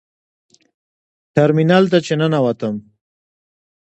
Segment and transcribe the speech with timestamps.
[1.35, 2.75] ټرمینل ته چې ننوتم.